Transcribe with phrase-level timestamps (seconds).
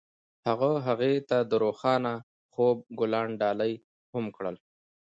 [0.47, 2.13] هغه هغې ته د روښانه
[2.53, 3.73] خوب ګلان ډالۍ
[4.11, 4.55] هم کړل.